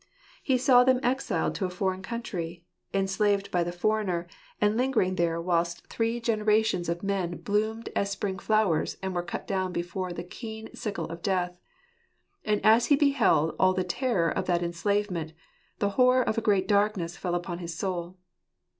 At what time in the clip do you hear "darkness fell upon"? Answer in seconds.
16.67-17.59